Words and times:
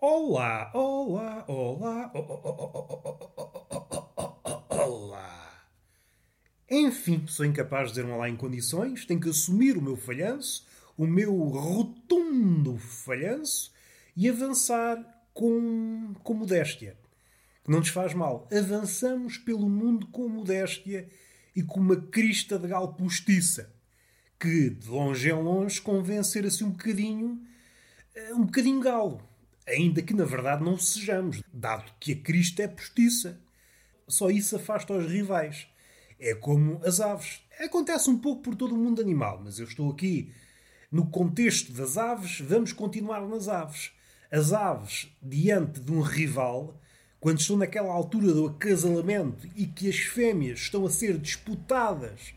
Olá, 0.00 0.70
olá, 0.74 1.44
olá, 1.48 2.12
olá. 4.68 5.68
Enfim, 6.70 7.26
sou 7.26 7.44
incapaz 7.44 7.88
de 7.88 7.96
dizer 7.96 8.06
um 8.06 8.14
olá 8.14 8.28
em 8.28 8.36
condições, 8.36 9.04
tenho 9.04 9.18
que 9.18 9.28
assumir 9.28 9.76
o 9.76 9.82
meu 9.82 9.96
falhanço, 9.96 10.64
o 10.96 11.04
meu 11.04 11.34
rotundo 11.48 12.78
falhanço 12.78 13.72
e 14.16 14.28
avançar 14.28 15.04
com, 15.34 16.14
com 16.22 16.32
modéstia. 16.32 16.96
Que 17.64 17.70
não 17.72 17.80
nos 17.80 17.88
faz 17.88 18.14
mal. 18.14 18.46
Avançamos 18.56 19.36
pelo 19.36 19.68
mundo 19.68 20.06
com 20.12 20.28
modéstia 20.28 21.08
e 21.56 21.62
com 21.64 21.80
uma 21.80 21.96
crista 21.96 22.56
de 22.56 22.68
gal 22.68 22.94
postiça. 22.94 23.74
Que, 24.38 24.70
de 24.70 24.88
longe 24.88 25.28
em 25.28 25.32
longe, 25.32 25.82
convém 25.82 26.22
ser 26.22 26.46
assim 26.46 26.66
um 26.66 26.70
bocadinho. 26.70 27.42
um 28.30 28.44
bocadinho 28.44 28.78
galo 28.78 29.27
ainda 29.68 30.02
que 30.02 30.14
na 30.14 30.24
verdade 30.24 30.64
não 30.64 30.78
sejamos, 30.78 31.42
dado 31.52 31.92
que 32.00 32.12
a 32.12 32.16
crista 32.16 32.62
é 32.62 32.68
postiça. 32.68 33.40
Só 34.06 34.30
isso 34.30 34.56
afasta 34.56 34.94
os 34.94 35.10
rivais. 35.10 35.66
É 36.18 36.34
como 36.34 36.80
as 36.84 37.00
aves. 37.00 37.42
Acontece 37.60 38.08
um 38.10 38.18
pouco 38.18 38.42
por 38.42 38.56
todo 38.56 38.74
o 38.74 38.78
mundo 38.78 39.00
animal, 39.00 39.40
mas 39.44 39.58
eu 39.58 39.66
estou 39.66 39.90
aqui 39.90 40.32
no 40.90 41.06
contexto 41.10 41.72
das 41.72 41.98
aves, 41.98 42.40
vamos 42.40 42.72
continuar 42.72 43.20
nas 43.28 43.48
aves. 43.48 43.92
As 44.30 44.52
aves, 44.52 45.08
diante 45.22 45.80
de 45.80 45.92
um 45.92 46.00
rival, 46.00 46.80
quando 47.20 47.40
estão 47.40 47.56
naquela 47.56 47.92
altura 47.92 48.32
do 48.32 48.46
acasalamento 48.46 49.46
e 49.54 49.66
que 49.66 49.88
as 49.88 49.96
fêmeas 49.96 50.60
estão 50.60 50.86
a 50.86 50.90
ser 50.90 51.18
disputadas 51.18 52.32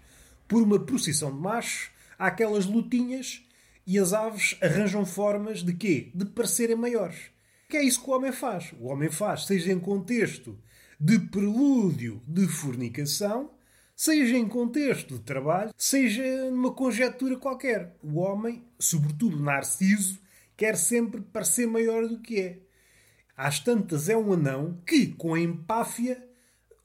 por 0.48 0.62
uma 0.62 0.80
procissão 0.80 1.32
de 1.32 1.40
machos, 1.40 1.90
há 2.18 2.28
aquelas 2.28 2.66
lutinhas 2.66 3.42
e 3.86 3.98
as 3.98 4.14
aves 4.14 4.58
arranjam 4.62 5.06
formas 5.06 5.64
de 5.64 5.74
quê? 5.74 6.12
De 6.14 6.26
parecerem 6.26 6.76
maiores. 6.76 7.32
Que 7.70 7.78
é 7.78 7.84
isso 7.84 8.04
que 8.04 8.10
o 8.10 8.14
homem 8.14 8.32
faz. 8.32 8.74
O 8.80 8.88
homem 8.88 9.10
faz, 9.10 9.46
seja 9.46 9.72
em 9.72 9.80
contexto 9.80 10.58
de 11.00 11.18
prelúdio 11.18 12.22
de 12.28 12.48
fornicação, 12.48 13.52
seja 13.96 14.38
em 14.38 14.48
contexto 14.48 15.16
de 15.16 15.22
trabalho, 15.22 15.74
seja 15.78 16.50
numa 16.52 16.74
conjetura 16.74 17.38
qualquer. 17.38 17.98
O 18.04 18.20
homem, 18.20 18.64
sobretudo 18.78 19.42
Narciso, 19.42 20.20
quer 20.56 20.76
sempre 20.78 21.22
parecer 21.22 21.66
maior 21.66 22.08
do 22.08 22.20
que 22.20 22.40
é. 22.40 22.60
Às 23.36 23.60
tantas 23.60 24.10
é 24.10 24.16
um 24.16 24.34
anão 24.34 24.80
que, 24.86 25.08
com 25.08 25.34
a 25.34 25.40
empáfia, 25.40 26.24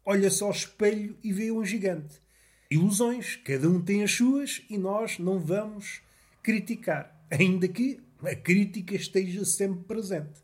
olha-se 0.05 0.42
ao 0.42 0.50
espelho 0.50 1.19
e 1.22 1.33
vê 1.33 1.50
um 1.50 1.64
gigante. 1.64 2.22
Ilusões, 2.70 3.36
cada 3.36 3.69
um 3.69 3.83
tem 3.83 4.03
as 4.03 4.12
suas 4.12 4.62
e 4.70 4.78
nós 4.78 5.19
não 5.19 5.38
vamos 5.38 6.00
criticar, 6.47 7.27
ainda 7.28 7.66
que 7.66 8.00
a 8.22 8.36
crítica 8.36 8.94
esteja 8.94 9.44
sempre 9.44 9.83
presente. 9.83 10.41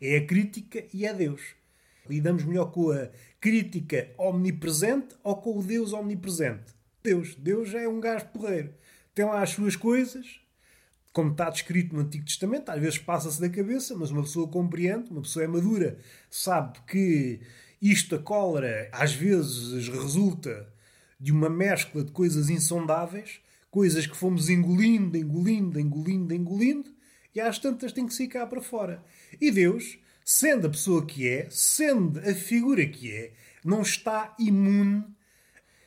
É 0.00 0.16
a 0.16 0.26
crítica 0.26 0.82
e 0.94 1.04
é 1.04 1.12
Deus. 1.12 1.42
Lidamos 2.08 2.42
melhor 2.44 2.72
com 2.72 2.90
a 2.90 3.10
crítica 3.38 4.10
omnipresente 4.16 5.14
ou 5.22 5.36
com 5.36 5.58
o 5.58 5.62
Deus 5.62 5.92
omnipresente? 5.92 6.72
Deus. 7.02 7.34
Deus 7.34 7.74
é 7.74 7.86
um 7.86 8.00
gajo 8.00 8.28
porreiro. 8.28 8.72
Tem 9.14 9.26
lá 9.26 9.42
as 9.42 9.50
suas 9.50 9.76
coisas, 9.76 10.40
como 11.12 11.32
está 11.32 11.50
descrito 11.50 11.94
no 11.94 12.00
Antigo 12.00 12.24
Testamento, 12.24 12.70
às 12.70 12.80
vezes 12.80 12.96
passa-se 12.96 13.38
da 13.38 13.50
cabeça, 13.50 13.94
mas 13.94 14.10
uma 14.10 14.22
pessoa 14.22 14.48
compreende, 14.48 15.10
uma 15.10 15.20
pessoa 15.20 15.44
é 15.44 15.48
madura, 15.48 15.98
sabe 16.30 16.78
que 16.86 17.40
isto, 17.80 18.14
a 18.14 18.18
cólera, 18.18 18.88
às 18.90 19.12
vezes 19.12 19.86
resulta 19.86 20.72
de 21.20 21.30
uma 21.30 21.50
mescla 21.50 22.02
de 22.02 22.10
coisas 22.10 22.48
insondáveis 22.48 23.42
coisas 23.72 24.06
que 24.06 24.14
fomos 24.14 24.50
engolindo, 24.50 25.16
engolindo, 25.16 25.80
engolindo, 25.80 26.34
engolindo, 26.34 26.94
e 27.34 27.40
às 27.40 27.58
tantas 27.58 27.90
tem 27.90 28.06
que 28.06 28.14
ficar 28.14 28.46
para 28.46 28.60
fora. 28.60 29.02
E 29.40 29.50
Deus, 29.50 29.98
sendo 30.22 30.66
a 30.66 30.70
pessoa 30.70 31.06
que 31.06 31.26
é, 31.26 31.48
sendo 31.50 32.20
a 32.20 32.34
figura 32.34 32.86
que 32.86 33.10
é, 33.10 33.32
não 33.64 33.80
está 33.80 34.36
imune. 34.38 35.02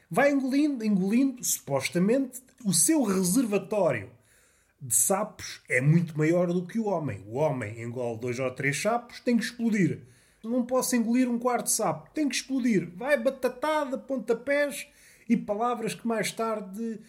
Vai 0.09 0.31
engolindo, 0.31 0.83
engolindo, 0.83 1.43
supostamente, 1.43 2.41
o 2.65 2.73
seu 2.73 3.03
reservatório 3.03 4.09
de 4.81 4.95
sapos 4.95 5.61
é 5.69 5.79
muito 5.79 6.17
maior 6.17 6.47
do 6.47 6.65
que 6.65 6.79
o 6.79 6.85
homem. 6.85 7.23
O 7.27 7.35
homem 7.35 7.83
engole 7.83 8.19
dois 8.19 8.39
ou 8.39 8.49
três 8.49 8.81
sapos, 8.81 9.19
tem 9.19 9.37
que 9.37 9.43
explodir. 9.43 10.01
Não 10.43 10.65
posso 10.65 10.95
engolir 10.95 11.29
um 11.29 11.37
quarto 11.37 11.69
sapo, 11.69 12.09
tem 12.15 12.27
que 12.27 12.35
explodir. 12.35 12.89
Vai 12.95 13.15
batatada, 13.15 13.95
pontapés 13.95 14.87
e 15.29 15.37
palavras 15.37 15.93
que 15.93 16.07
mais 16.07 16.31
tarde 16.31 16.99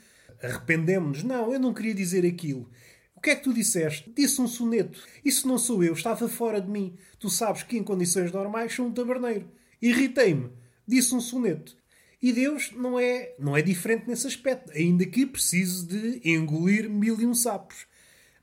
arrependemos-nos. 0.42 1.22
Não, 1.22 1.52
eu 1.52 1.60
não 1.60 1.74
queria 1.74 1.94
dizer 1.94 2.26
aquilo. 2.26 2.70
O 3.14 3.20
que 3.20 3.30
é 3.30 3.36
que 3.36 3.44
tu 3.44 3.54
disseste? 3.54 4.12
Disse 4.14 4.40
um 4.40 4.46
soneto. 4.46 5.02
Isso 5.24 5.48
não 5.48 5.58
sou 5.58 5.82
eu, 5.82 5.94
estava 5.94 6.28
fora 6.28 6.60
de 6.60 6.70
mim. 6.70 6.96
Tu 7.18 7.30
sabes 7.30 7.62
que 7.62 7.76
em 7.76 7.82
condições 7.82 8.30
normais 8.30 8.74
sou 8.74 8.86
um 8.86 8.92
taberneiro. 8.92 9.50
Irritei-me. 9.80 10.50
Disse 10.86 11.14
um 11.14 11.20
soneto. 11.20 11.76
E 12.22 12.32
Deus 12.32 12.72
não 12.72 12.98
é, 12.98 13.34
não 13.38 13.56
é 13.56 13.62
diferente 13.62 14.08
nesse 14.08 14.26
aspecto, 14.26 14.72
ainda 14.72 15.04
que 15.04 15.26
precise 15.26 15.86
de 15.86 16.28
engolir 16.28 16.88
mil 16.88 17.20
e 17.20 17.26
um 17.26 17.34
sapos. 17.34 17.86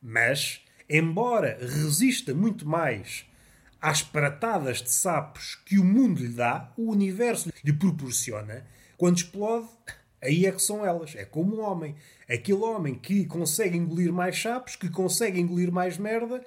Mas, 0.02 0.62
embora 0.90 1.58
resista 1.60 2.34
muito 2.34 2.68
mais 2.68 3.26
às 3.82 4.02
pratadas 4.02 4.82
de 4.82 4.92
sapos 4.92 5.56
que 5.66 5.78
o 5.78 5.84
mundo 5.84 6.22
lhe 6.22 6.30
dá, 6.30 6.72
o 6.78 6.92
universo 6.92 7.52
lhe 7.64 7.74
proporciona, 7.74 8.66
quando 8.96 9.18
explode, 9.18 9.68
Aí 10.24 10.46
é 10.46 10.52
que 10.52 10.62
são 10.62 10.86
elas. 10.86 11.14
É 11.16 11.26
como 11.26 11.58
um 11.58 11.62
homem. 11.62 11.96
Aquele 12.30 12.60
homem 12.60 12.96
que 12.96 13.26
consegue 13.26 13.78
engolir 13.78 14.12
mais 14.12 14.36
chapos, 14.36 14.76
que 14.76 14.90
consegue 14.90 15.40
engolir 15.40 15.72
mais 15.72 15.98
merda, 15.98 16.42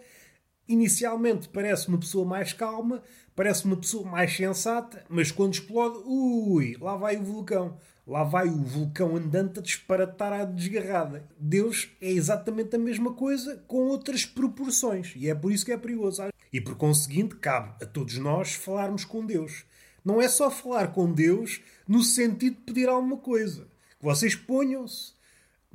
inicialmente 0.66 1.48
parece 1.48 1.88
uma 1.88 1.98
pessoa 1.98 2.24
mais 2.24 2.52
calma, 2.52 3.02
parece 3.34 3.66
uma 3.66 3.76
pessoa 3.76 4.08
mais 4.08 4.34
sensata, 4.34 5.04
mas 5.08 5.30
quando 5.30 5.54
explode, 5.54 5.98
ui, 6.06 6.76
lá 6.80 6.96
vai 6.96 7.16
o 7.16 7.22
vulcão. 7.22 7.76
Lá 8.06 8.22
vai 8.22 8.46
o 8.46 8.62
vulcão 8.62 9.16
andante 9.16 9.58
a 9.58 9.62
disparatar 9.62 10.32
à 10.32 10.44
desgarrada. 10.44 11.28
Deus 11.38 11.90
é 12.00 12.08
exatamente 12.08 12.76
a 12.76 12.78
mesma 12.78 13.12
coisa 13.12 13.62
com 13.66 13.78
outras 13.88 14.24
proporções. 14.24 15.12
E 15.16 15.28
é 15.28 15.34
por 15.34 15.50
isso 15.50 15.64
que 15.64 15.72
é 15.72 15.76
perigoso. 15.76 16.22
E 16.52 16.60
por 16.60 16.76
conseguinte, 16.76 17.34
cabe 17.34 17.74
a 17.82 17.86
todos 17.86 18.16
nós 18.16 18.54
falarmos 18.54 19.04
com 19.04 19.26
Deus. 19.26 19.64
Não 20.06 20.22
é 20.22 20.28
só 20.28 20.48
falar 20.52 20.92
com 20.92 21.12
Deus 21.12 21.60
no 21.84 22.00
sentido 22.00 22.54
de 22.54 22.62
pedir 22.62 22.88
alguma 22.88 23.16
coisa. 23.16 23.66
Vocês 24.00 24.36
ponham-se, 24.36 25.14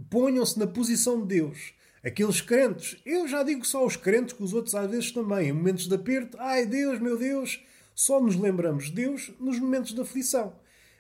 ponham-se 0.09 0.57
na 0.57 0.65
posição 0.65 1.19
de 1.19 1.35
Deus. 1.35 1.73
Aqueles 2.01 2.39
crentes, 2.39 2.97
eu 3.05 3.27
já 3.27 3.43
digo 3.43 3.67
só 3.67 3.85
os 3.85 3.97
crentes, 3.97 4.33
que 4.33 4.41
os 4.41 4.53
outros 4.53 4.73
às 4.73 4.89
vezes 4.89 5.11
também, 5.11 5.49
em 5.49 5.51
momentos 5.51 5.85
de 5.85 5.93
aperto, 5.93 6.37
ai 6.39 6.65
Deus, 6.65 6.97
meu 6.97 7.17
Deus, 7.17 7.61
só 7.93 8.21
nos 8.21 8.37
lembramos 8.37 8.85
de 8.85 8.93
Deus 8.93 9.33
nos 9.37 9.59
momentos 9.59 9.93
de 9.93 9.99
aflição. 9.99 10.55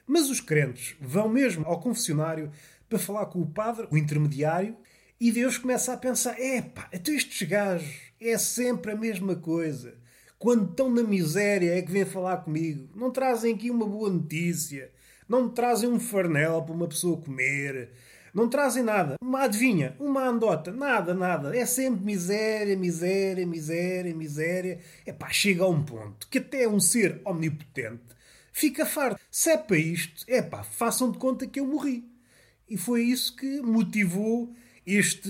Mas 0.05 0.29
os 0.29 0.41
crentes 0.41 0.97
vão 0.99 1.29
mesmo 1.29 1.65
ao 1.65 1.79
confessionário 1.79 2.51
para 2.89 2.99
falar 2.99 3.27
com 3.27 3.39
o 3.39 3.47
padre, 3.49 3.87
o 3.89 3.97
intermediário, 3.97 4.75
e 5.17 5.31
Deus 5.31 5.57
começa 5.57 5.93
a 5.93 5.97
pensar: 5.97 6.37
epá, 6.37 6.89
até 6.93 7.13
estes 7.13 7.47
gajos 7.47 7.95
é 8.19 8.37
sempre 8.37 8.91
a 8.91 8.95
mesma 8.97 9.37
coisa. 9.37 10.01
Quando 10.41 10.71
estão 10.71 10.89
na 10.89 11.03
miséria 11.03 11.77
é 11.77 11.83
que 11.83 11.91
vêm 11.91 12.03
falar 12.03 12.37
comigo. 12.37 12.89
Não 12.95 13.11
trazem 13.11 13.53
aqui 13.53 13.69
uma 13.69 13.85
boa 13.85 14.09
notícia. 14.09 14.89
Não 15.29 15.47
trazem 15.47 15.87
um 15.87 15.99
farnel 15.99 16.63
para 16.63 16.73
uma 16.73 16.87
pessoa 16.87 17.21
comer. 17.21 17.91
Não 18.33 18.49
trazem 18.49 18.81
nada. 18.81 19.17
Uma 19.21 19.43
adivinha, 19.43 19.95
uma 19.99 20.27
andota, 20.27 20.71
nada, 20.71 21.13
nada. 21.13 21.55
É 21.55 21.63
sempre 21.63 22.03
miséria, 22.03 22.75
miséria, 22.75 23.45
miséria, 23.45 24.15
miséria. 24.15 24.79
É 25.05 25.13
pá, 25.13 25.29
chega 25.29 25.63
a 25.63 25.69
um 25.69 25.83
ponto 25.83 26.27
que 26.27 26.39
até 26.39 26.67
um 26.67 26.79
ser 26.79 27.21
omnipotente 27.23 28.01
fica 28.51 28.83
farto. 28.83 29.21
Se 29.29 29.51
é 29.51 29.57
para 29.57 29.77
isto, 29.77 30.25
é 30.27 30.41
pá, 30.41 30.63
façam 30.63 31.11
de 31.11 31.19
conta 31.19 31.45
que 31.45 31.59
eu 31.59 31.67
morri. 31.67 32.03
E 32.67 32.77
foi 32.77 33.03
isso 33.03 33.35
que 33.35 33.61
motivou 33.61 34.51
este 34.87 35.29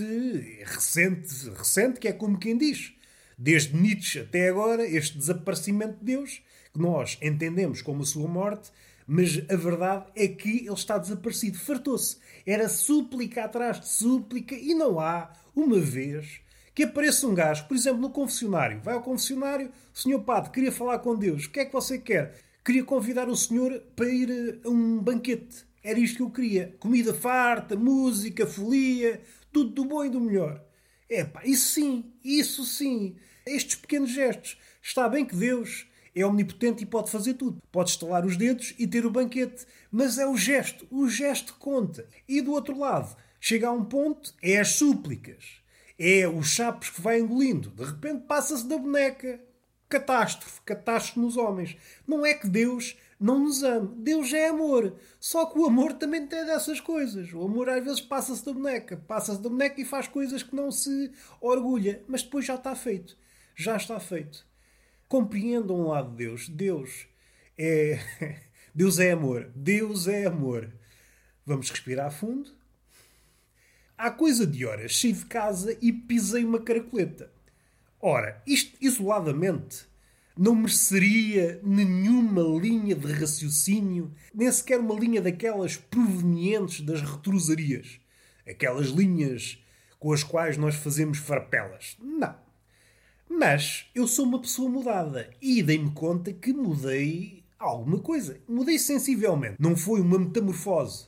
recente, 0.64 1.50
recente 1.50 2.00
que 2.00 2.08
é 2.08 2.14
como 2.14 2.38
quem 2.38 2.56
diz, 2.56 2.94
desde 3.38 3.76
Nietzsche 3.76 4.20
até 4.20 4.48
agora, 4.48 4.86
este 4.86 5.18
desaparecimento 5.18 5.98
de 5.98 6.04
Deus, 6.04 6.42
que 6.72 6.80
nós 6.80 7.18
entendemos 7.20 7.82
como 7.82 8.02
a 8.02 8.06
sua 8.06 8.28
morte, 8.28 8.70
mas 9.06 9.42
a 9.50 9.56
verdade 9.56 10.06
é 10.16 10.28
que 10.28 10.58
ele 10.58 10.72
está 10.72 10.96
desaparecido. 10.96 11.58
Fartou-se. 11.58 12.16
Era 12.46 12.68
súplica 12.68 13.44
atrás 13.44 13.80
de 13.80 13.88
súplica 13.88 14.54
e 14.54 14.74
não 14.74 15.00
há 15.00 15.32
uma 15.54 15.78
vez 15.78 16.40
que 16.74 16.84
apareça 16.84 17.26
um 17.26 17.34
gajo, 17.34 17.66
por 17.66 17.76
exemplo, 17.76 18.00
no 18.00 18.10
confessionário. 18.10 18.80
Vai 18.82 18.94
ao 18.94 19.02
confessionário, 19.02 19.70
senhor 19.92 20.20
padre, 20.20 20.50
queria 20.50 20.72
falar 20.72 20.98
com 21.00 21.14
Deus. 21.14 21.44
O 21.44 21.50
que 21.50 21.60
é 21.60 21.64
que 21.64 21.72
você 21.72 21.98
quer? 21.98 22.34
Queria 22.64 22.84
convidar 22.84 23.28
o 23.28 23.36
senhor 23.36 23.82
para 23.94 24.08
ir 24.08 24.60
a 24.64 24.68
um 24.68 24.98
banquete. 24.98 25.66
Era 25.82 25.98
isto 25.98 26.16
que 26.16 26.22
eu 26.22 26.30
queria. 26.30 26.74
Comida 26.78 27.12
farta, 27.12 27.76
música, 27.76 28.46
folia, 28.46 29.20
tudo 29.52 29.70
do 29.70 29.84
bom 29.84 30.04
e 30.04 30.10
do 30.10 30.20
melhor. 30.20 30.64
É 31.14 31.24
pá, 31.24 31.42
isso 31.44 31.74
sim, 31.74 32.10
isso 32.24 32.64
sim 32.64 33.16
estes 33.44 33.76
pequenos 33.76 34.10
gestos. 34.10 34.56
Está 34.80 35.08
bem 35.08 35.26
que 35.26 35.36
Deus 35.36 35.86
é 36.14 36.24
omnipotente 36.24 36.82
e 36.82 36.86
pode 36.86 37.10
fazer 37.10 37.34
tudo. 37.34 37.62
Pode 37.70 37.90
estalar 37.90 38.24
os 38.24 38.36
dedos 38.36 38.74
e 38.78 38.86
ter 38.86 39.04
o 39.04 39.10
banquete. 39.10 39.66
Mas 39.90 40.18
é 40.18 40.26
o 40.26 40.36
gesto. 40.36 40.86
O 40.90 41.08
gesto 41.08 41.54
conta. 41.58 42.08
E 42.26 42.40
do 42.40 42.52
outro 42.52 42.78
lado, 42.78 43.14
chega 43.38 43.68
a 43.68 43.72
um 43.72 43.84
ponto, 43.84 44.34
é 44.42 44.58
as 44.58 44.68
súplicas. 44.68 45.60
É 45.98 46.26
os 46.26 46.48
chapos 46.48 46.88
que 46.88 47.00
vai 47.00 47.20
engolindo. 47.20 47.70
De 47.70 47.84
repente 47.84 48.24
passa-se 48.26 48.66
da 48.66 48.78
boneca. 48.78 49.38
catástrofe, 49.88 50.62
catástrofe 50.62 51.20
nos 51.20 51.36
homens. 51.36 51.76
Não 52.06 52.24
é 52.24 52.32
que 52.32 52.48
Deus 52.48 52.96
não 53.22 53.38
nos 53.38 53.62
ama. 53.62 53.94
Deus 53.96 54.32
é 54.32 54.48
amor. 54.48 54.96
Só 55.20 55.46
que 55.46 55.58
o 55.58 55.64
amor 55.64 55.92
também 55.92 56.26
tem 56.26 56.44
dessas 56.44 56.80
coisas. 56.80 57.32
O 57.32 57.44
amor 57.44 57.68
às 57.68 57.84
vezes 57.84 58.00
passa-se 58.00 58.44
da 58.44 58.52
boneca. 58.52 58.96
Passa-se 58.96 59.40
da 59.40 59.48
boneca 59.48 59.80
e 59.80 59.84
faz 59.84 60.08
coisas 60.08 60.42
que 60.42 60.56
não 60.56 60.72
se 60.72 61.12
orgulha. 61.40 62.02
Mas 62.08 62.22
depois 62.22 62.44
já 62.44 62.56
está 62.56 62.74
feito. 62.74 63.16
Já 63.54 63.76
está 63.76 64.00
feito. 64.00 64.44
Compreendam 65.08 65.80
um 65.80 65.88
lado 65.88 66.10
de 66.10 66.16
Deus. 66.16 66.48
Deus 66.48 67.06
é. 67.56 68.00
Deus 68.74 68.98
é 68.98 69.12
amor. 69.12 69.50
Deus 69.54 70.08
é 70.08 70.26
amor. 70.26 70.72
Vamos 71.46 71.70
respirar 71.70 72.10
fundo. 72.10 72.50
Há 73.96 74.10
coisa 74.10 74.44
de 74.44 74.66
horas 74.66 74.98
saí 74.98 75.12
de 75.12 75.24
casa 75.26 75.78
e 75.80 75.92
pisei 75.92 76.44
uma 76.44 76.58
caracoleta. 76.60 77.32
Ora, 78.00 78.42
isto 78.44 78.76
isoladamente 78.80 79.86
não 80.36 80.54
mereceria 80.54 81.60
nenhuma 81.62 82.42
linha 82.60 82.94
de 82.94 83.12
raciocínio, 83.12 84.12
nem 84.34 84.50
sequer 84.50 84.80
uma 84.80 84.98
linha 84.98 85.20
daquelas 85.20 85.76
provenientes 85.76 86.80
das 86.80 87.02
retrosarias. 87.02 88.00
Aquelas 88.46 88.88
linhas 88.88 89.58
com 89.98 90.12
as 90.12 90.24
quais 90.24 90.56
nós 90.56 90.74
fazemos 90.74 91.18
farpelas. 91.18 91.96
Não. 92.00 92.34
Mas 93.28 93.86
eu 93.94 94.06
sou 94.06 94.26
uma 94.26 94.40
pessoa 94.40 94.68
mudada 94.68 95.30
e 95.40 95.62
dei-me 95.62 95.92
conta 95.92 96.32
que 96.32 96.52
mudei 96.52 97.44
alguma 97.58 97.98
coisa. 97.98 98.40
Mudei 98.48 98.78
sensivelmente. 98.78 99.56
Não 99.58 99.76
foi 99.76 100.00
uma 100.00 100.18
metamorfose 100.18 101.06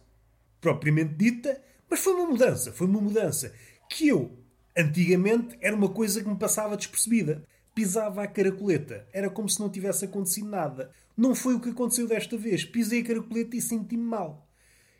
propriamente 0.60 1.14
dita, 1.14 1.60
mas 1.90 2.00
foi 2.00 2.14
uma 2.14 2.26
mudança. 2.26 2.72
Foi 2.72 2.86
uma 2.86 3.00
mudança 3.00 3.52
que 3.90 4.08
eu, 4.08 4.38
antigamente, 4.76 5.58
era 5.60 5.74
uma 5.74 5.88
coisa 5.88 6.22
que 6.22 6.28
me 6.28 6.36
passava 6.36 6.76
despercebida 6.76 7.44
pisava 7.74 8.22
a 8.22 8.26
caracoleta. 8.26 9.06
Era 9.12 9.28
como 9.28 9.48
se 9.48 9.58
não 9.60 9.68
tivesse 9.68 10.04
acontecido 10.04 10.48
nada. 10.48 10.92
Não 11.16 11.34
foi 11.34 11.54
o 11.54 11.60
que 11.60 11.70
aconteceu 11.70 12.06
desta 12.06 12.36
vez. 12.36 12.64
Pisei 12.64 13.00
a 13.00 13.04
caracoleta 13.04 13.56
e 13.56 13.60
senti-me 13.60 14.04
mal. 14.04 14.48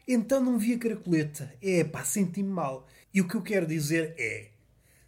Então 0.06 0.43
não 0.43 0.59
vi 0.59 0.75
a 0.75 0.79
caracoleta. 0.79 1.53
É, 1.62 1.85
pá, 1.85 2.05
senti-me 2.05 2.49
mal. 2.49 2.87
E 3.12 3.21
o 3.21 3.29
que 3.29 3.37
eu 3.37 3.43
quero 3.43 3.67
dizer 3.67 4.15
é: 4.19 4.50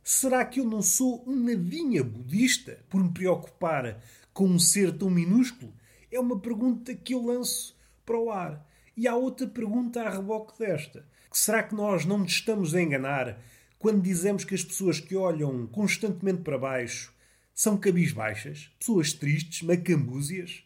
será 0.02 0.44
que 0.44 0.60
eu 0.60 0.64
não 0.64 0.80
sou 0.80 1.24
um 1.26 1.34
nadinha 1.34 2.02
budista 2.02 2.78
por 2.88 3.02
me 3.02 3.12
preocupar 3.12 4.02
com 4.32 4.46
um 4.46 4.58
ser 4.58 4.96
tão 4.96 5.10
minúsculo? 5.10 5.74
É 6.10 6.20
uma 6.20 6.38
pergunta 6.38 6.94
que 6.94 7.14
eu 7.14 7.22
lanço 7.22 7.76
para 8.04 8.18
o 8.18 8.30
ar. 8.30 8.64
E 8.96 9.06
há 9.06 9.14
outra 9.14 9.46
pergunta 9.46 10.00
a 10.00 10.08
reboque 10.08 10.58
desta. 10.58 11.04
Será 11.30 11.62
que 11.62 11.74
nós 11.74 12.06
não 12.06 12.18
nos 12.18 12.32
estamos 12.32 12.74
a 12.74 12.80
enganar 12.80 13.38
quando 13.78 14.00
dizemos 14.00 14.42
que 14.42 14.54
as 14.54 14.64
pessoas 14.64 14.98
que 14.98 15.14
olham 15.14 15.66
constantemente 15.66 16.40
para 16.40 16.56
baixo 16.56 17.14
são 17.56 17.78
cabisbaixas, 17.78 18.70
pessoas 18.78 19.14
tristes, 19.14 19.62
macambúzias. 19.62 20.62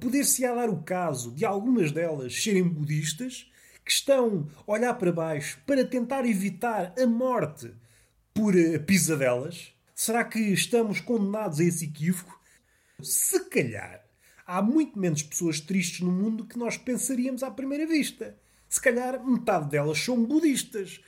Poder-se-á 0.00 0.54
dar 0.54 0.70
o 0.70 0.80
caso 0.84 1.32
de 1.32 1.44
algumas 1.44 1.90
delas 1.90 2.40
serem 2.40 2.62
budistas 2.62 3.50
que 3.84 3.90
estão 3.90 4.48
a 4.64 4.70
olhar 4.70 4.94
para 4.94 5.12
baixo 5.12 5.58
para 5.66 5.84
tentar 5.84 6.24
evitar 6.24 6.94
a 6.96 7.04
morte 7.04 7.74
por 8.32 8.54
pisadelas? 8.86 9.72
Será 9.92 10.24
que 10.24 10.38
estamos 10.38 11.00
condenados 11.00 11.58
a 11.58 11.64
esse 11.64 11.86
equívoco? 11.86 12.40
Se 13.02 13.50
calhar 13.50 14.04
há 14.46 14.62
muito 14.62 14.96
menos 14.96 15.22
pessoas 15.22 15.58
tristes 15.58 16.00
no 16.00 16.12
mundo 16.12 16.46
que 16.46 16.56
nós 16.56 16.76
pensaríamos 16.76 17.42
à 17.42 17.50
primeira 17.50 17.88
vista. 17.88 18.38
Se 18.68 18.80
calhar 18.80 19.24
metade 19.26 19.68
delas 19.68 19.98
são 19.98 20.24
budistas, 20.24 21.00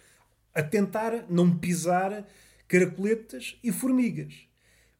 a 0.52 0.64
tentar 0.64 1.26
não 1.30 1.56
pisar 1.56 2.26
caracoletas 2.66 3.56
e 3.62 3.70
formigas. 3.70 4.46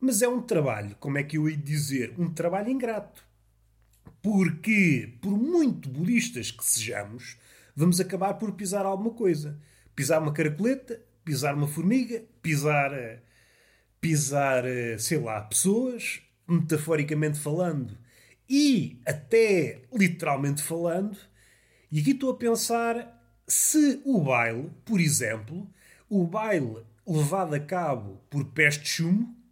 Mas 0.06 0.22
é 0.22 0.28
um 0.28 0.40
trabalho, 0.40 0.94
como 1.00 1.18
é 1.18 1.24
que 1.24 1.36
eu 1.36 1.48
ia 1.48 1.56
dizer? 1.56 2.14
Um 2.16 2.32
trabalho 2.32 2.70
ingrato. 2.70 3.26
Porque, 4.22 5.18
por 5.20 5.36
muito 5.36 5.88
budistas 5.88 6.52
que 6.52 6.64
sejamos, 6.64 7.36
vamos 7.74 7.98
acabar 7.98 8.34
por 8.34 8.52
pisar 8.52 8.86
alguma 8.86 9.10
coisa. 9.10 9.58
Pisar 9.96 10.22
uma 10.22 10.32
caracoleta, 10.32 11.02
pisar 11.24 11.56
uma 11.56 11.66
formiga, 11.66 12.22
pisar, 12.40 12.92
eh, 12.92 13.20
pisar, 14.00 14.64
eh, 14.64 14.96
sei 14.96 15.18
lá, 15.18 15.40
pessoas, 15.40 16.20
metaforicamente 16.46 17.40
falando, 17.40 17.98
e 18.48 19.00
até 19.04 19.82
literalmente 19.92 20.62
falando. 20.62 21.18
E 21.90 21.98
aqui 21.98 22.12
estou 22.12 22.30
a 22.30 22.36
pensar 22.36 23.20
se 23.48 24.00
o 24.04 24.20
baile, 24.20 24.70
por 24.84 25.00
exemplo, 25.00 25.68
o 26.08 26.24
baile 26.24 26.84
levado 27.04 27.54
a 27.54 27.60
cabo 27.60 28.22
por 28.30 28.44
pés 28.52 28.78
de 28.78 28.86
chumbo, 28.86 29.45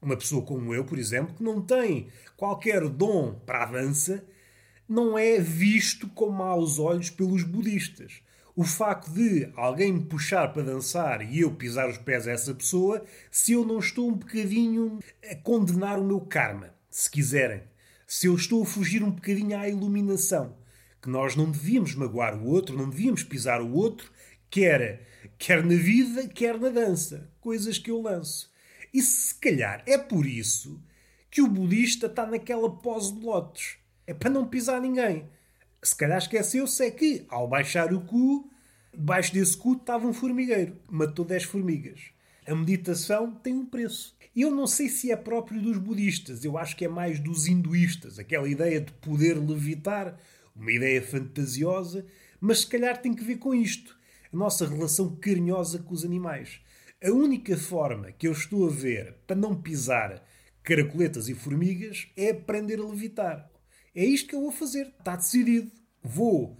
uma 0.00 0.16
pessoa 0.16 0.44
como 0.44 0.74
eu, 0.74 0.84
por 0.84 0.98
exemplo, 0.98 1.34
que 1.34 1.42
não 1.42 1.60
tem 1.60 2.08
qualquer 2.36 2.88
dom 2.88 3.34
para 3.46 3.64
a 3.64 3.66
dança, 3.66 4.24
não 4.88 5.16
é 5.16 5.38
visto 5.38 6.08
com 6.08 6.30
maus 6.30 6.78
olhos 6.78 7.10
pelos 7.10 7.42
budistas. 7.42 8.22
O 8.56 8.64
facto 8.64 9.10
de 9.12 9.48
alguém 9.54 9.92
me 9.92 10.04
puxar 10.04 10.52
para 10.52 10.64
dançar 10.64 11.22
e 11.22 11.40
eu 11.40 11.54
pisar 11.54 11.88
os 11.88 11.96
pés 11.96 12.26
a 12.26 12.32
essa 12.32 12.52
pessoa, 12.52 13.04
se 13.30 13.52
eu 13.52 13.64
não 13.64 13.78
estou 13.78 14.08
um 14.08 14.14
bocadinho 14.14 14.98
a 15.30 15.36
condenar 15.36 15.98
o 15.98 16.04
meu 16.04 16.20
karma, 16.20 16.74
se 16.90 17.08
quiserem. 17.08 17.62
Se 18.06 18.26
eu 18.26 18.34
estou 18.34 18.62
a 18.62 18.66
fugir 18.66 19.04
um 19.04 19.10
bocadinho 19.10 19.56
à 19.56 19.68
iluminação. 19.68 20.56
Que 21.00 21.08
nós 21.08 21.36
não 21.36 21.50
devíamos 21.50 21.94
magoar 21.94 22.36
o 22.36 22.46
outro, 22.46 22.76
não 22.76 22.90
devíamos 22.90 23.22
pisar 23.22 23.62
o 23.62 23.72
outro, 23.72 24.10
quer, 24.50 25.06
quer 25.38 25.62
na 25.62 25.76
vida, 25.76 26.26
quer 26.28 26.58
na 26.58 26.68
dança. 26.68 27.30
Coisas 27.40 27.78
que 27.78 27.90
eu 27.90 28.02
lanço. 28.02 28.49
E 28.92 29.00
se 29.00 29.34
calhar 29.36 29.82
é 29.86 29.96
por 29.96 30.26
isso 30.26 30.82
que 31.30 31.40
o 31.40 31.48
budista 31.48 32.06
está 32.06 32.26
naquela 32.26 32.70
pose 32.70 33.14
de 33.14 33.24
lotos. 33.24 33.76
É 34.06 34.12
para 34.12 34.30
não 34.30 34.48
pisar 34.48 34.80
ninguém. 34.80 35.28
Se 35.82 35.94
calhar 35.94 36.18
esqueceu-se 36.18 36.84
é 36.84 36.90
que, 36.90 37.24
ao 37.28 37.48
baixar 37.48 37.92
o 37.94 38.00
cu, 38.00 38.50
debaixo 38.92 39.32
desse 39.32 39.56
cu 39.56 39.74
estava 39.74 40.06
um 40.06 40.12
formigueiro. 40.12 40.76
Matou 40.90 41.24
10 41.24 41.44
formigas. 41.44 42.00
A 42.46 42.54
meditação 42.54 43.32
tem 43.32 43.54
um 43.54 43.64
preço. 43.64 44.16
Eu 44.34 44.50
não 44.50 44.66
sei 44.66 44.88
se 44.88 45.12
é 45.12 45.16
próprio 45.16 45.60
dos 45.60 45.78
budistas. 45.78 46.44
Eu 46.44 46.58
acho 46.58 46.76
que 46.76 46.84
é 46.84 46.88
mais 46.88 47.20
dos 47.20 47.46
hinduístas. 47.46 48.18
Aquela 48.18 48.48
ideia 48.48 48.80
de 48.80 48.92
poder 48.94 49.34
levitar. 49.38 50.18
Uma 50.54 50.72
ideia 50.72 51.00
fantasiosa. 51.00 52.04
Mas 52.40 52.60
se 52.60 52.66
calhar 52.66 53.00
tem 53.00 53.14
que 53.14 53.24
ver 53.24 53.36
com 53.36 53.54
isto. 53.54 53.96
A 54.32 54.36
nossa 54.36 54.66
relação 54.66 55.16
carinhosa 55.16 55.78
com 55.78 55.94
os 55.94 56.04
animais. 56.04 56.60
A 57.02 57.10
única 57.10 57.56
forma 57.56 58.12
que 58.12 58.28
eu 58.28 58.32
estou 58.32 58.66
a 58.66 58.70
ver 58.70 59.14
para 59.26 59.34
não 59.34 59.58
pisar 59.58 60.22
caracoletas 60.62 61.30
e 61.30 61.34
formigas 61.34 62.08
é 62.14 62.30
aprender 62.30 62.78
a 62.78 62.84
levitar. 62.84 63.50
É 63.94 64.04
isto 64.04 64.28
que 64.28 64.34
eu 64.34 64.42
vou 64.42 64.52
fazer. 64.52 64.92
Está 64.98 65.16
decidido. 65.16 65.72
Vou 66.02 66.58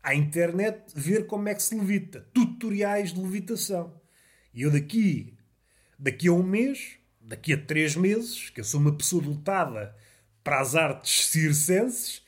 à 0.00 0.14
internet 0.14 0.80
ver 0.94 1.26
como 1.26 1.48
é 1.48 1.54
que 1.56 1.62
se 1.64 1.74
levita. 1.74 2.20
Tutoriais 2.32 3.12
de 3.12 3.20
levitação. 3.20 4.00
E 4.54 4.62
eu 4.62 4.70
daqui, 4.70 5.36
daqui 5.98 6.28
a 6.28 6.32
um 6.32 6.42
mês, 6.44 6.96
daqui 7.20 7.52
a 7.52 7.58
três 7.58 7.96
meses, 7.96 8.48
que 8.48 8.60
eu 8.60 8.64
sou 8.64 8.78
uma 8.78 8.96
pessoa 8.96 9.20
dotada 9.20 9.92
para 10.44 10.60
as 10.60 10.76
artes 10.76 11.26
circenses, 11.26 12.22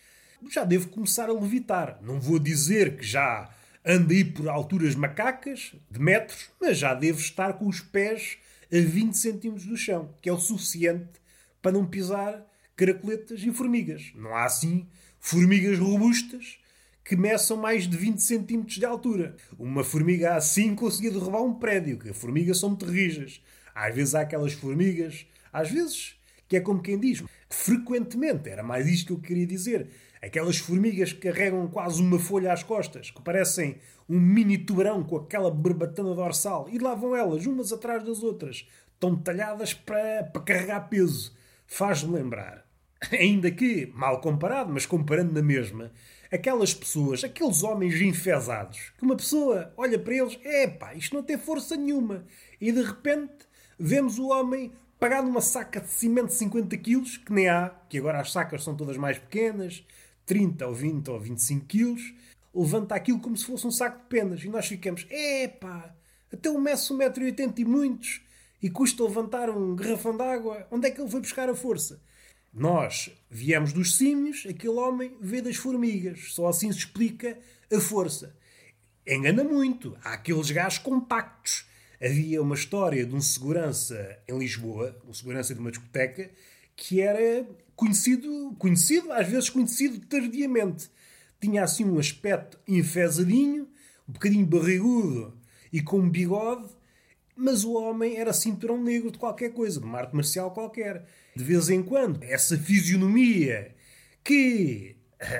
já 0.50 0.64
devo 0.64 0.88
começar 0.88 1.28
a 1.28 1.32
levitar. 1.32 2.00
Não 2.02 2.20
vou 2.20 2.40
dizer 2.40 2.96
que 2.96 3.04
já 3.04 3.54
Ando 3.84 4.12
aí 4.12 4.24
por 4.24 4.48
alturas 4.48 4.94
macacas, 4.94 5.72
de 5.90 5.98
metros, 5.98 6.50
mas 6.60 6.78
já 6.78 6.94
devo 6.94 7.18
estar 7.18 7.54
com 7.54 7.66
os 7.66 7.80
pés 7.80 8.38
a 8.72 8.76
20 8.76 9.14
centímetros 9.14 9.66
do 9.66 9.76
chão, 9.76 10.14
que 10.22 10.28
é 10.28 10.32
o 10.32 10.38
suficiente 10.38 11.20
para 11.60 11.72
não 11.72 11.84
pisar 11.84 12.46
caracoletas 12.76 13.40
e 13.42 13.52
formigas. 13.52 14.12
Não 14.14 14.34
há 14.34 14.44
assim 14.44 14.86
formigas 15.18 15.78
robustas 15.78 16.58
que 17.04 17.16
meçam 17.16 17.56
mais 17.56 17.88
de 17.88 17.96
20 17.96 18.18
centímetros 18.18 18.76
de 18.76 18.84
altura. 18.84 19.36
Uma 19.58 19.82
formiga 19.82 20.36
assim 20.36 20.74
conseguia 20.74 21.10
derrubar 21.10 21.42
um 21.42 21.54
prédio, 21.54 21.98
que 21.98 22.10
as 22.10 22.16
formigas 22.16 22.58
são 22.58 22.70
muito 22.70 22.86
rijas. 22.86 23.40
Às 23.74 23.94
vezes 23.94 24.14
há 24.14 24.20
aquelas 24.20 24.52
formigas, 24.52 25.26
às 25.52 25.70
vezes, 25.70 26.16
que 26.52 26.56
é 26.58 26.60
como 26.60 26.82
quem 26.82 27.00
diz, 27.00 27.24
frequentemente, 27.48 28.50
era 28.50 28.62
mais 28.62 28.86
isto 28.86 29.06
que 29.06 29.12
eu 29.14 29.20
queria 29.20 29.46
dizer, 29.46 29.88
Aquelas 30.22 30.56
formigas 30.56 31.12
que 31.12 31.32
carregam 31.32 31.66
quase 31.66 32.00
uma 32.00 32.16
folha 32.16 32.52
às 32.52 32.62
costas, 32.62 33.10
que 33.10 33.20
parecem 33.20 33.78
um 34.08 34.20
mini 34.20 34.56
tubarão 34.56 35.02
com 35.02 35.16
aquela 35.16 35.50
barbatana 35.50 36.14
dorsal, 36.14 36.68
e 36.70 36.78
lá 36.78 36.94
vão 36.94 37.16
elas, 37.16 37.44
umas 37.44 37.72
atrás 37.72 38.04
das 38.04 38.22
outras, 38.22 38.68
tão 39.00 39.16
talhadas 39.16 39.74
para, 39.74 40.22
para 40.22 40.42
carregar 40.42 40.88
peso. 40.88 41.36
Faz-me 41.66 42.14
lembrar. 42.14 42.64
Ainda 43.10 43.50
que, 43.50 43.90
mal 43.96 44.20
comparado, 44.20 44.72
mas 44.72 44.86
comparando 44.86 45.32
na 45.32 45.42
mesma, 45.42 45.90
aquelas 46.30 46.72
pessoas, 46.72 47.24
aqueles 47.24 47.64
homens 47.64 48.00
enfesados, 48.00 48.92
que 48.96 49.04
uma 49.04 49.16
pessoa 49.16 49.74
olha 49.76 49.98
para 49.98 50.14
eles, 50.14 50.38
é 50.44 50.68
pá, 50.68 50.94
isto 50.94 51.16
não 51.16 51.24
tem 51.24 51.36
força 51.36 51.74
nenhuma. 51.74 52.24
E 52.60 52.70
de 52.70 52.80
repente 52.80 53.44
vemos 53.76 54.20
o 54.20 54.28
homem 54.28 54.72
pagar 55.02 55.20
numa 55.20 55.40
saca 55.40 55.80
de 55.80 55.88
cimento 55.88 56.28
de 56.28 56.34
50 56.34 56.76
quilos, 56.76 57.16
que 57.16 57.32
nem 57.32 57.48
há, 57.48 57.70
que 57.88 57.98
agora 57.98 58.20
as 58.20 58.30
sacas 58.30 58.62
são 58.62 58.76
todas 58.76 58.96
mais 58.96 59.18
pequenas, 59.18 59.84
30 60.24 60.64
ou 60.64 60.72
20 60.72 61.10
ou 61.10 61.18
25 61.18 61.66
quilos, 61.66 62.14
levanta 62.54 62.94
aquilo 62.94 63.18
como 63.18 63.36
se 63.36 63.44
fosse 63.44 63.66
um 63.66 63.70
saco 63.72 63.98
de 63.98 64.04
penas. 64.04 64.44
E 64.44 64.48
nós 64.48 64.68
ficamos, 64.68 65.04
epá, 65.10 65.92
até 66.32 66.48
o 66.48 66.60
Messi 66.60 66.92
1,80m 66.92 67.58
e 67.58 67.64
muitos. 67.64 68.20
e 68.62 68.70
custa 68.70 69.02
levantar 69.02 69.50
um 69.50 69.74
garrafão 69.74 70.16
de 70.16 70.22
água, 70.22 70.68
onde 70.70 70.86
é 70.86 70.90
que 70.92 71.00
ele 71.00 71.10
foi 71.10 71.20
buscar 71.20 71.50
a 71.50 71.54
força? 71.56 72.00
Nós 72.54 73.10
viemos 73.28 73.72
dos 73.72 73.96
símios, 73.96 74.46
aquele 74.48 74.74
homem 74.74 75.16
veio 75.20 75.42
das 75.42 75.56
formigas. 75.56 76.32
Só 76.32 76.46
assim 76.46 76.70
se 76.70 76.78
explica 76.78 77.36
a 77.74 77.80
força. 77.80 78.36
Engana 79.04 79.42
muito. 79.42 79.98
Há 80.04 80.12
aqueles 80.12 80.48
gajos 80.52 80.78
compactos. 80.78 81.66
Havia 82.02 82.42
uma 82.42 82.56
história 82.56 83.06
de 83.06 83.14
um 83.14 83.20
segurança 83.20 84.18
em 84.26 84.36
Lisboa, 84.36 85.00
um 85.08 85.14
segurança 85.14 85.54
de 85.54 85.60
uma 85.60 85.70
discoteca, 85.70 86.28
que 86.74 87.00
era 87.00 87.46
conhecido, 87.76 88.56
conhecido, 88.58 89.12
às 89.12 89.28
vezes 89.28 89.48
conhecido 89.48 90.04
tardiamente. 90.06 90.90
Tinha 91.40 91.62
assim 91.62 91.84
um 91.84 92.00
aspecto 92.00 92.58
enfesadinho, 92.66 93.68
um 94.08 94.12
bocadinho 94.12 94.44
barrigudo 94.44 95.38
e 95.72 95.80
com 95.80 96.00
um 96.00 96.10
bigode, 96.10 96.68
mas 97.36 97.62
o 97.62 97.74
homem 97.74 98.16
era 98.16 98.32
cinturão 98.32 98.82
negro 98.82 99.12
de 99.12 99.18
qualquer 99.18 99.52
coisa, 99.52 99.78
de 99.78 99.86
uma 99.86 99.98
arte 99.98 100.14
marcial 100.14 100.50
qualquer. 100.50 101.06
De 101.36 101.44
vez 101.44 101.70
em 101.70 101.84
quando, 101.84 102.20
essa 102.24 102.58
fisionomia 102.58 103.76
que, 104.24 104.96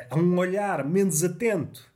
a 0.09 0.16
um 0.16 0.38
olhar 0.38 0.88
menos 0.88 1.25
atento, 1.25 1.92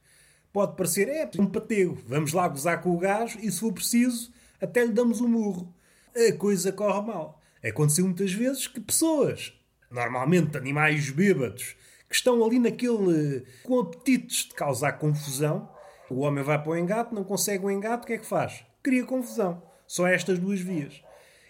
pode 0.53 0.77
parecer 0.77 1.09
é 1.09 1.31
um 1.39 1.47
patego. 1.47 1.97
Vamos 2.07 2.33
lá 2.33 2.49
gozar 2.49 2.83
com 2.83 2.91
o 2.91 2.99
gajo 2.99 3.39
e, 3.41 3.51
se 3.51 3.61
for 3.61 3.73
preciso, 3.73 4.35
até 4.61 4.85
lhe 4.85 4.93
damos 4.93 5.21
um 5.21 5.29
murro. 5.29 5.75
A 6.15 6.33
coisa 6.37 6.73
corre 6.73 7.07
mal. 7.07 7.41
Aconteceu 7.65 8.05
muitas 8.05 8.33
vezes 8.33 8.67
que 8.67 8.81
pessoas, 8.81 9.53
normalmente 9.91 10.57
animais 10.57 11.11
bêbados, 11.11 11.77
que 12.09 12.15
estão 12.15 12.45
ali 12.45 12.59
naquele. 12.59 13.45
com 13.63 13.81
apetites 13.81 14.49
de 14.49 14.55
causar 14.55 14.93
confusão, 14.93 15.69
o 16.09 16.21
homem 16.21 16.45
vai 16.45 16.63
para 16.63 16.71
o 16.71 16.77
engate, 16.77 17.15
não 17.15 17.25
consegue 17.25 17.65
o 17.65 17.71
engate, 17.71 18.05
o 18.05 18.07
que 18.07 18.13
é 18.13 18.19
que 18.19 18.27
faz? 18.27 18.65
Cria 18.83 19.05
confusão. 19.05 19.63
Só 19.87 20.07
estas 20.07 20.39
duas 20.39 20.61
vias. 20.61 21.03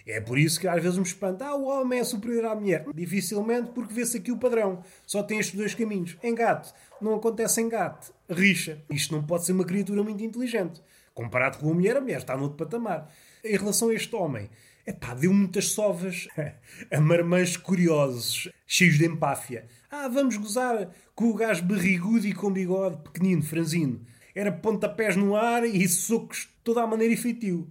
É 0.06 0.20
por 0.20 0.38
isso 0.38 0.60
que 0.60 0.68
às 0.68 0.80
vezes 0.80 0.96
me 0.96 1.04
espanta. 1.04 1.46
Ah, 1.46 1.56
o 1.56 1.64
homem 1.64 1.98
é 1.98 2.04
superior 2.04 2.44
à 2.44 2.54
mulher. 2.54 2.86
Dificilmente, 2.94 3.72
porque 3.72 3.92
vê-se 3.92 4.18
aqui 4.18 4.30
o 4.30 4.38
padrão. 4.38 4.84
Só 5.04 5.22
tem 5.22 5.38
estes 5.40 5.56
dois 5.56 5.74
caminhos. 5.74 6.16
Engate. 6.22 6.72
Não 7.00 7.16
acontece 7.16 7.60
engate. 7.60 8.12
Rixa. 8.30 8.80
Isto 8.88 9.16
não 9.16 9.24
pode 9.24 9.44
ser 9.44 9.52
uma 9.52 9.64
criatura 9.64 10.04
muito 10.04 10.22
inteligente. 10.22 10.80
Comparado 11.16 11.56
com 11.56 11.70
a 11.70 11.74
mulher, 11.74 11.96
a 11.96 12.00
mulher 12.02 12.18
está 12.18 12.36
noutro 12.36 12.58
patamar. 12.58 13.10
Em 13.42 13.56
relação 13.56 13.88
a 13.88 13.94
este 13.94 14.14
homem, 14.14 14.50
é 14.84 14.92
pá, 14.92 15.14
deu 15.14 15.32
muitas 15.32 15.68
sovas 15.68 16.28
a 16.92 17.00
marmãs 17.00 17.56
curiosos, 17.56 18.50
cheios 18.66 18.98
de 18.98 19.06
empáfia. 19.06 19.66
Ah, 19.90 20.08
vamos 20.08 20.36
gozar 20.36 20.90
com 21.14 21.30
o 21.30 21.34
gajo 21.34 21.64
barrigudo 21.64 22.26
e 22.26 22.34
com 22.34 22.52
bigode 22.52 22.98
pequenino, 22.98 23.42
franzino. 23.42 24.04
Era 24.34 24.52
pontapés 24.52 25.16
no 25.16 25.34
ar 25.34 25.64
e 25.64 25.88
socos 25.88 26.50
toda 26.62 26.82
a 26.82 26.86
maneira 26.86 27.14
efetivo. 27.14 27.66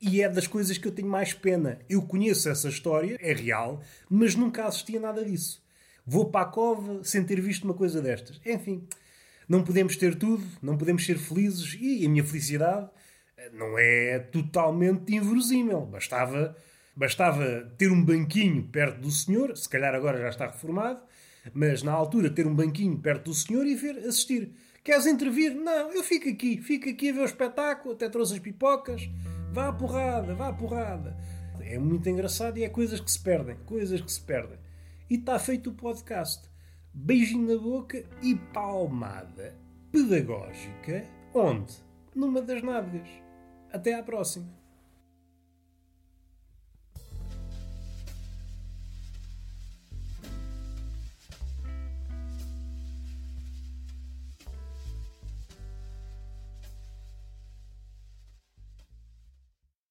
E 0.00 0.22
é 0.22 0.28
das 0.28 0.46
coisas 0.46 0.78
que 0.78 0.86
eu 0.86 0.92
tenho 0.92 1.08
mais 1.08 1.34
pena. 1.34 1.80
Eu 1.88 2.02
conheço 2.02 2.48
essa 2.48 2.68
história, 2.68 3.18
é 3.20 3.32
real, 3.32 3.82
mas 4.08 4.36
nunca 4.36 4.64
assisti 4.64 4.96
a 4.96 5.00
nada 5.00 5.24
disso. 5.24 5.60
Vou 6.06 6.26
para 6.26 6.42
a 6.46 6.48
cova 6.48 7.02
sem 7.02 7.24
ter 7.24 7.40
visto 7.40 7.64
uma 7.64 7.74
coisa 7.74 8.00
destas. 8.00 8.40
Enfim, 8.46 8.86
não 9.48 9.62
podemos 9.62 9.96
ter 9.96 10.16
tudo, 10.16 10.44
não 10.62 10.76
podemos 10.76 11.04
ser 11.04 11.18
felizes 11.18 11.76
e 11.80 12.04
a 12.04 12.08
minha 12.08 12.24
felicidade 12.24 12.88
eh, 13.36 13.50
não 13.52 13.78
é 13.78 14.18
totalmente 14.18 15.14
inverosímil. 15.14 15.82
Bastava, 15.82 16.56
bastava 16.94 17.72
ter 17.78 17.90
um 17.90 18.04
banquinho 18.04 18.64
perto 18.64 19.00
do 19.00 19.10
senhor, 19.10 19.56
se 19.56 19.68
calhar 19.68 19.94
agora 19.94 20.20
já 20.20 20.28
está 20.28 20.46
reformado, 20.46 21.02
mas 21.54 21.82
na 21.82 21.92
altura 21.92 22.30
ter 22.30 22.46
um 22.46 22.54
banquinho 22.54 22.98
perto 22.98 23.26
do 23.26 23.34
senhor 23.34 23.66
e 23.66 23.74
ver 23.74 23.98
assistir. 23.98 24.52
Queres 24.82 25.06
intervir? 25.06 25.54
Não, 25.54 25.92
eu 25.92 26.02
fico 26.02 26.28
aqui, 26.28 26.60
fico 26.62 26.88
aqui 26.88 27.10
a 27.10 27.12
ver 27.12 27.20
o 27.20 27.24
espetáculo, 27.24 27.94
até 27.94 28.08
trouxe 28.08 28.34
as 28.34 28.38
pipocas. 28.38 29.08
Vá 29.52 29.68
à 29.68 29.72
porrada, 29.72 30.34
vá 30.34 30.48
à 30.48 30.52
porrada. 30.52 31.16
É 31.60 31.78
muito 31.78 32.08
engraçado 32.08 32.58
e 32.58 32.64
é 32.64 32.68
coisas 32.68 33.00
que 33.00 33.10
se 33.10 33.18
perdem, 33.18 33.56
coisas 33.64 34.00
que 34.00 34.12
se 34.12 34.20
perdem. 34.20 34.58
E 35.10 35.16
está 35.16 35.38
feito 35.38 35.70
o 35.70 35.74
podcast. 35.74 36.48
Beijinho 36.98 37.54
na 37.54 37.62
boca 37.62 38.02
e 38.22 38.34
palmada 38.54 39.54
pedagógica. 39.92 41.06
Onde? 41.34 41.74
Numa 42.14 42.40
das 42.40 42.62
nádegas. 42.62 43.06
Até 43.70 43.92
à 43.92 44.02
próxima. 44.02 44.48